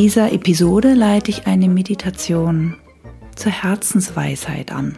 [0.00, 2.74] In dieser Episode leite ich eine Meditation
[3.36, 4.96] zur Herzensweisheit an.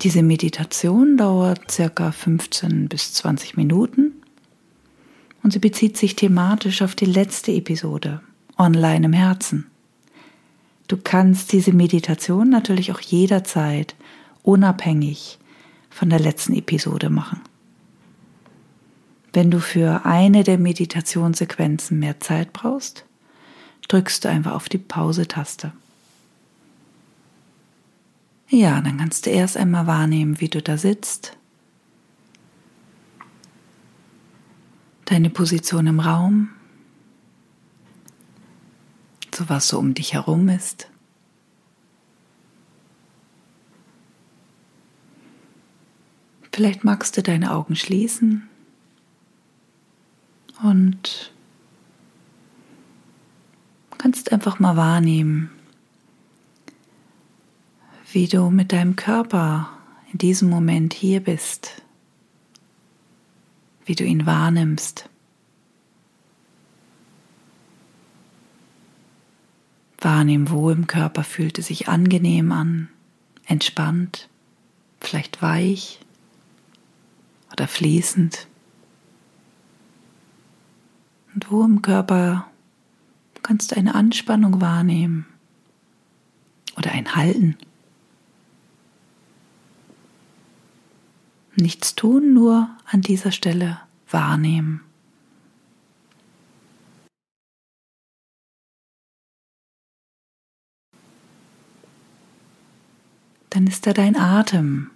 [0.00, 4.12] Diese Meditation dauert circa 15 bis 20 Minuten
[5.42, 8.20] und sie bezieht sich thematisch auf die letzte Episode,
[8.56, 9.66] Online im Herzen.
[10.86, 13.96] Du kannst diese Meditation natürlich auch jederzeit
[14.44, 15.40] unabhängig
[15.90, 17.40] von der letzten Episode machen.
[19.32, 23.04] Wenn du für eine der Meditationssequenzen mehr Zeit brauchst,
[23.88, 25.72] drückst du einfach auf die Pause-Taste.
[28.48, 31.36] Ja, dann kannst du erst einmal wahrnehmen, wie du da sitzt.
[35.04, 36.50] Deine Position im Raum.
[39.32, 40.88] So was so um dich herum ist.
[46.52, 48.49] Vielleicht magst du deine Augen schließen
[50.62, 51.32] und
[54.00, 55.50] kannst einfach mal wahrnehmen,
[58.12, 59.68] wie du mit deinem Körper
[60.10, 61.82] in diesem Moment hier bist,
[63.84, 65.08] wie du ihn wahrnimmst.
[69.98, 72.88] Wahrnehmen, wo im Körper fühlt es sich angenehm an,
[73.44, 74.30] entspannt,
[74.98, 76.00] vielleicht weich
[77.52, 78.46] oder fließend.
[81.34, 82.46] Und wo im Körper
[83.42, 85.26] kannst du eine Anspannung wahrnehmen
[86.76, 87.56] oder ein Halten.
[91.56, 94.82] Nichts tun, nur an dieser Stelle wahrnehmen.
[103.50, 104.90] Dann ist da dein Atem.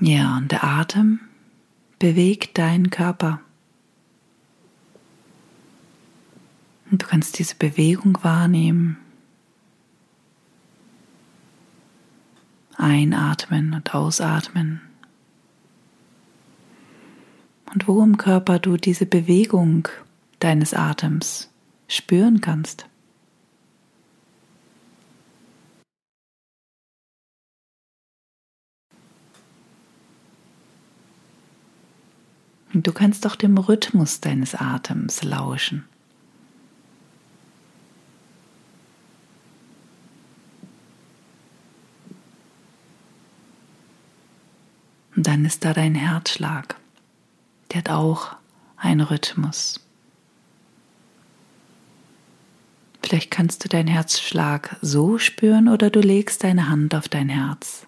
[0.00, 1.20] Ja, und der Atem
[1.98, 3.43] bewegt deinen Körper.
[6.94, 8.98] Und du kannst diese Bewegung wahrnehmen.
[12.76, 14.80] Einatmen und ausatmen.
[17.72, 19.88] Und wo im Körper du diese Bewegung
[20.38, 21.50] deines Atems
[21.88, 22.86] spüren kannst.
[32.72, 35.88] Und du kannst auch dem Rhythmus deines Atems lauschen.
[45.16, 46.76] Und dann ist da dein Herzschlag.
[47.70, 48.36] Der hat auch
[48.76, 49.80] einen Rhythmus.
[53.02, 57.86] Vielleicht kannst du deinen Herzschlag so spüren oder du legst deine Hand auf dein Herz.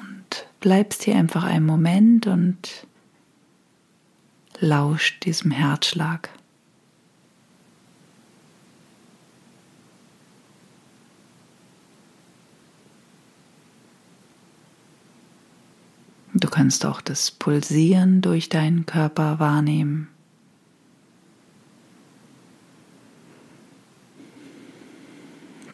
[0.00, 2.86] Und bleibst hier einfach einen Moment und
[4.60, 6.30] lauscht diesem Herzschlag.
[16.32, 20.08] Du kannst auch das Pulsieren durch deinen Körper wahrnehmen.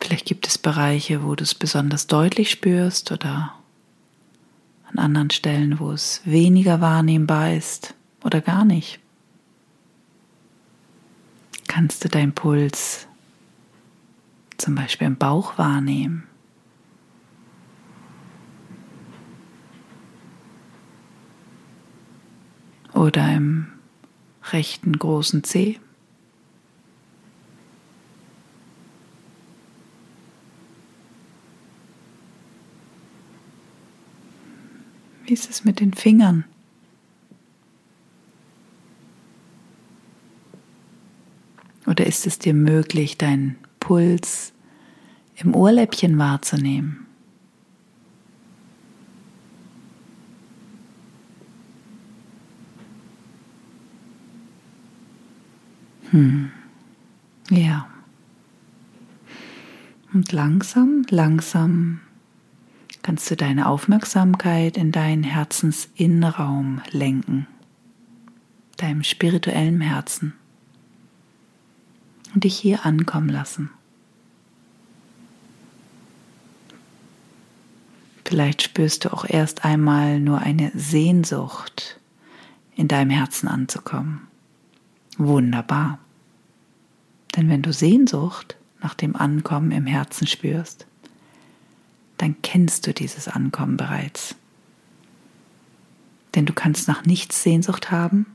[0.00, 3.52] Vielleicht gibt es Bereiche, wo du es besonders deutlich spürst oder
[4.88, 9.00] an anderen Stellen, wo es weniger wahrnehmbar ist oder gar nicht.
[11.66, 13.08] Kannst du deinen Puls
[14.56, 16.28] zum Beispiel im Bauch wahrnehmen?
[22.96, 23.66] Oder im
[24.50, 25.78] rechten großen Zeh.
[35.24, 36.44] Wie ist es mit den Fingern?
[41.86, 44.52] Oder ist es dir möglich, deinen Puls
[45.36, 47.05] im Ohrläppchen wahrzunehmen?
[56.16, 56.50] Hm.
[57.50, 57.86] Ja.
[60.14, 62.00] Und langsam, langsam
[63.02, 67.46] kannst du deine Aufmerksamkeit in deinen Herzensinnenraum lenken,
[68.78, 70.32] deinem spirituellen Herzen
[72.34, 73.70] und dich hier ankommen lassen.
[78.24, 82.00] Vielleicht spürst du auch erst einmal nur eine Sehnsucht,
[82.74, 84.26] in deinem Herzen anzukommen.
[85.18, 85.98] Wunderbar.
[87.36, 90.86] Denn wenn du Sehnsucht nach dem Ankommen im Herzen spürst,
[92.16, 94.36] dann kennst du dieses Ankommen bereits.
[96.34, 98.26] Denn du kannst nach nichts Sehnsucht haben,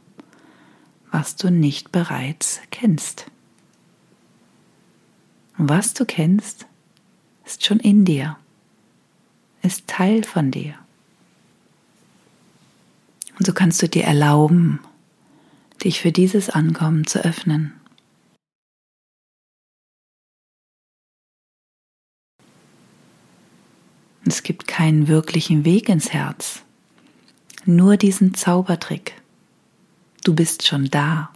[1.11, 3.25] was du nicht bereits kennst.
[5.57, 6.67] Und was du kennst,
[7.45, 8.37] ist schon in dir,
[9.61, 10.75] ist Teil von dir.
[13.37, 14.79] Und so kannst du dir erlauben,
[15.83, 17.80] dich für dieses Ankommen zu öffnen.
[24.33, 26.61] Es gibt keinen wirklichen Weg ins Herz,
[27.65, 29.21] nur diesen Zaubertrick.
[30.23, 31.33] Du bist schon da.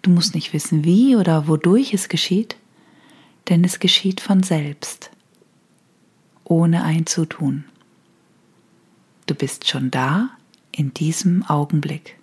[0.00, 2.56] Du musst nicht wissen, wie oder wodurch es geschieht,
[3.50, 5.10] denn es geschieht von selbst,
[6.44, 7.66] ohne ein Zutun.
[9.26, 10.30] Du bist schon da
[10.70, 12.16] in diesem Augenblick.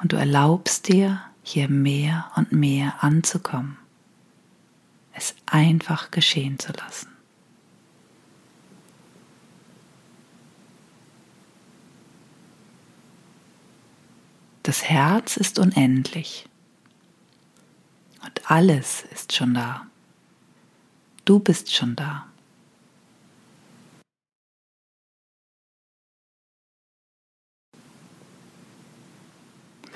[0.00, 3.78] Und du erlaubst dir, hier mehr und mehr anzukommen,
[5.14, 7.08] es einfach geschehen zu lassen.
[14.64, 16.46] Das Herz ist unendlich
[18.24, 19.86] und alles ist schon da.
[21.24, 22.26] Du bist schon da.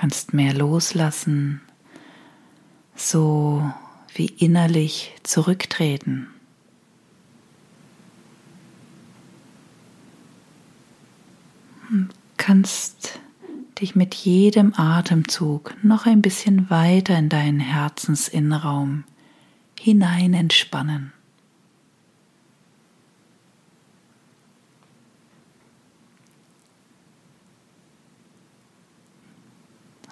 [0.01, 1.61] Kannst mehr loslassen,
[2.97, 3.71] so
[4.15, 6.29] wie innerlich zurücktreten.
[11.91, 12.07] Du
[12.39, 13.21] kannst
[13.79, 19.05] dich mit jedem Atemzug noch ein bisschen weiter in deinen Herzensinnenraum
[19.79, 21.13] hinein entspannen.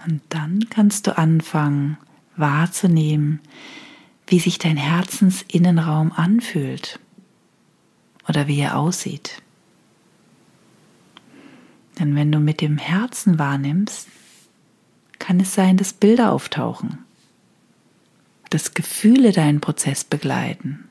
[0.07, 1.99] Und dann kannst du anfangen
[2.37, 3.41] wahrzunehmen,
[4.27, 7.01] wie sich dein Herzensinnenraum anfühlt
[8.29, 9.43] oder wie er aussieht.
[11.99, 14.09] Denn wenn du mit dem Herzen wahrnimmst,
[15.19, 16.99] kann es sein, dass Bilder auftauchen,
[18.51, 20.85] dass Gefühle deinen Prozess begleiten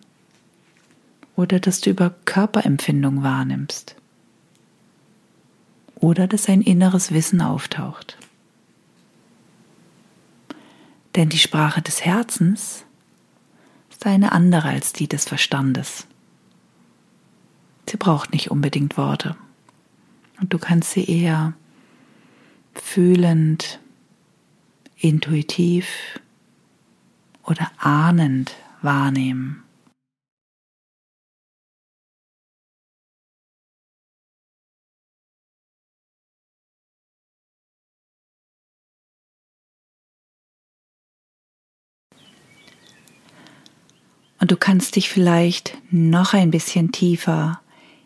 [1.35, 3.95] oder dass du über Körperempfindung wahrnimmst
[5.95, 8.17] oder dass ein inneres Wissen auftaucht.
[11.17, 12.85] Denn die Sprache des Herzens
[13.89, 16.05] ist eine andere als die des Verstandes.
[17.89, 19.35] Sie braucht nicht unbedingt Worte.
[20.39, 21.53] Und du kannst sie eher
[22.75, 23.79] fühlend,
[24.95, 25.87] intuitiv
[27.43, 29.63] oder ahnend wahrnehmen.
[44.39, 47.61] Und du kannst dich vielleicht noch ein bisschen tiefer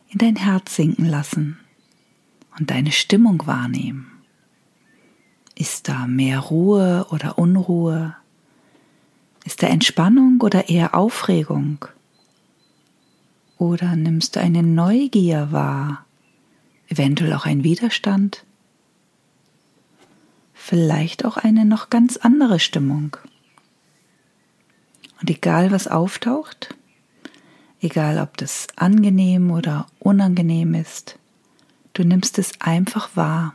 [0.09, 1.59] in dein Herz sinken lassen
[2.57, 4.11] und deine Stimmung wahrnehmen.
[5.55, 8.15] Ist da mehr Ruhe oder Unruhe?
[9.45, 11.85] Ist da Entspannung oder eher Aufregung?
[13.57, 16.05] Oder nimmst du eine Neugier wahr?
[16.87, 18.43] Eventuell auch ein Widerstand?
[20.53, 23.17] Vielleicht auch eine noch ganz andere Stimmung.
[25.21, 26.75] Und egal was auftaucht,
[27.79, 31.19] egal ob das angenehm oder unangenehm ist,
[31.93, 33.53] Du nimmst es einfach wahr,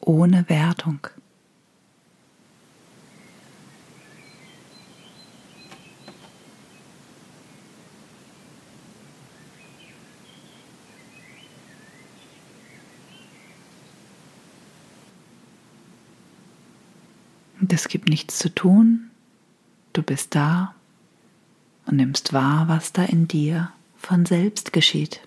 [0.00, 1.06] ohne Wertung.
[17.72, 19.09] Es gibt nichts zu tun.
[19.92, 20.74] Du bist da
[21.86, 25.20] und nimmst wahr, was da in dir von selbst geschieht.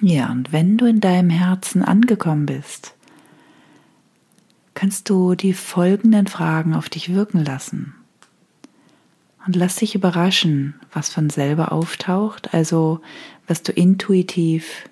[0.00, 2.94] Ja, und wenn du in deinem Herzen angekommen bist,
[4.74, 7.94] kannst du die folgenden Fragen auf dich wirken lassen.
[9.44, 13.00] Und lass dich überraschen, was von selber auftaucht, also
[13.48, 14.88] was du intuitiv,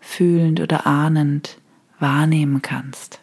[0.00, 1.58] fühlend oder ahnend
[2.02, 3.20] wahrnehmen kannst.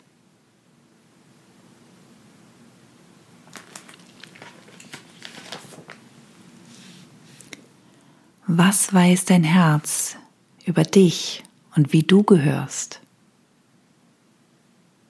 [8.48, 10.18] Was weiß dein Herz
[10.66, 11.44] über dich
[11.76, 13.00] und wie du gehörst,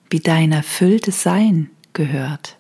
[0.10, 2.59] wie dein erfülltes Sein gehört.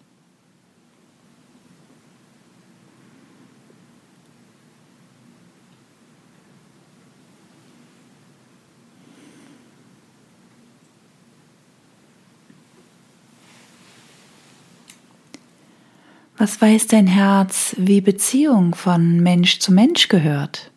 [16.39, 20.71] Was weiß dein Herz, wie Beziehung von Mensch zu Mensch gehört?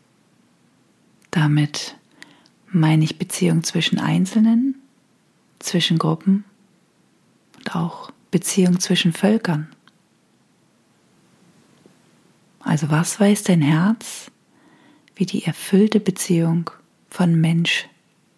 [1.30, 1.94] Damit
[2.66, 4.74] meine ich Beziehung zwischen Einzelnen,
[5.60, 6.42] zwischen Gruppen
[7.58, 9.68] und auch Beziehung zwischen Völkern.
[12.58, 14.32] Also was weiß dein Herz,
[15.14, 16.70] wie die erfüllte Beziehung
[17.08, 17.86] von Mensch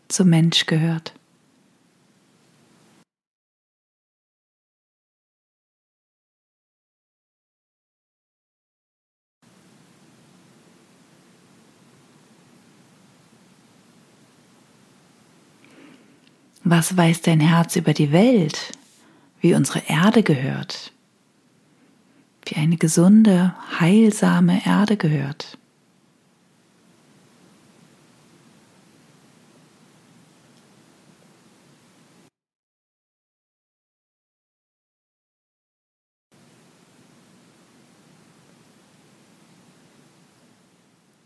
[0.08, 1.14] zu Mensch gehört?
[16.66, 18.72] Was weiß dein Herz über die Welt,
[19.42, 20.92] wie unsere Erde gehört,
[22.46, 25.58] wie eine gesunde, heilsame Erde gehört?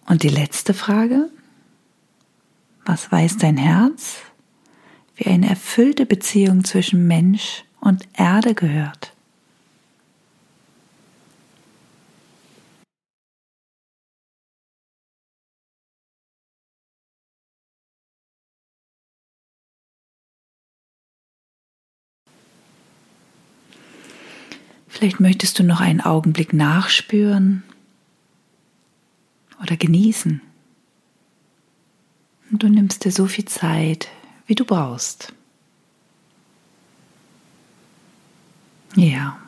[0.06, 1.30] Und die letzte Frage,
[2.84, 4.22] was weiß dein Herz
[5.18, 9.12] wie eine erfüllte Beziehung zwischen Mensch und Erde gehört.
[24.86, 27.62] Vielleicht möchtest du noch einen Augenblick nachspüren
[29.62, 30.40] oder genießen.
[32.50, 34.08] Und du nimmst dir so viel Zeit,
[34.48, 35.32] wie du brauchst.
[38.96, 39.38] Ja.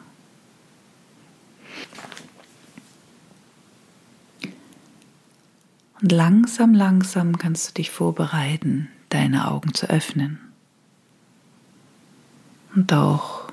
[6.00, 10.38] Und langsam, langsam kannst du dich vorbereiten, deine Augen zu öffnen.
[12.74, 13.50] Und auch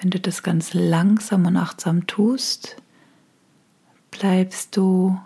[0.00, 2.76] wenn du das ganz langsam und achtsam tust,
[4.12, 5.20] bleibst du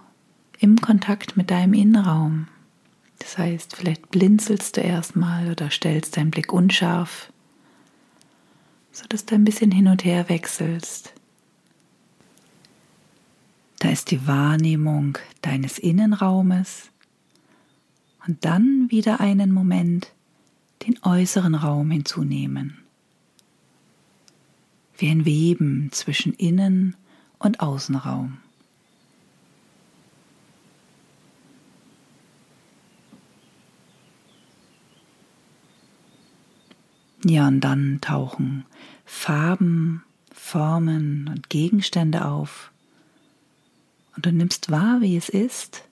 [0.58, 2.48] im Kontakt mit deinem Innenraum.
[3.22, 7.32] Das heißt, vielleicht blinzelst du erstmal oder stellst deinen Blick unscharf,
[8.90, 11.14] sodass du ein bisschen hin und her wechselst.
[13.78, 16.90] Da ist die Wahrnehmung deines Innenraumes
[18.26, 20.10] und dann wieder einen Moment
[20.84, 22.78] den äußeren Raum hinzunehmen.
[24.96, 26.96] Wie ein Weben zwischen Innen-
[27.38, 28.38] und Außenraum.
[37.24, 38.64] Ja, und dann tauchen
[39.04, 40.02] Farben,
[40.32, 42.72] Formen und Gegenstände auf.
[44.16, 45.84] Und du nimmst wahr, wie es ist,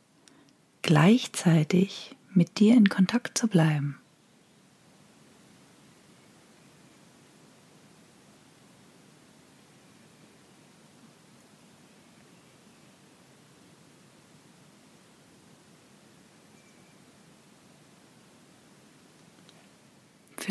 [0.82, 3.99] gleichzeitig mit dir in Kontakt zu bleiben.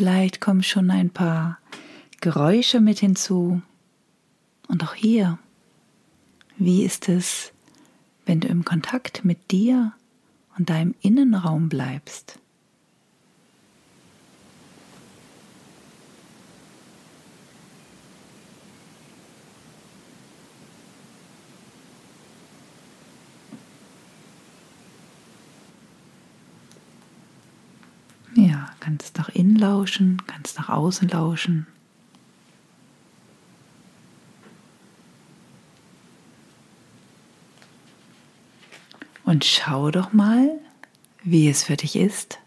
[0.00, 1.58] Vielleicht kommen schon ein paar
[2.22, 3.60] Geräusche mit hinzu.
[4.66, 5.38] Und auch hier,
[6.56, 7.52] wie ist es,
[8.24, 9.92] wenn du im Kontakt mit dir
[10.56, 12.38] und deinem Innenraum bleibst?
[28.34, 31.66] Ja, kannst nach innen lauschen, kannst nach außen lauschen.
[39.24, 40.58] Und schau doch mal,
[41.22, 42.38] wie es für dich ist,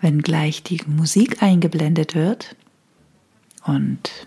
[0.00, 2.56] wenn gleich die Musik eingeblendet wird
[3.64, 4.26] und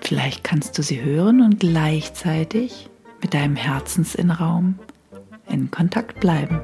[0.00, 2.88] vielleicht kannst du sie hören und gleichzeitig
[3.20, 4.78] mit deinem Herzensinnraum
[5.48, 6.60] in Kontakt bleiben.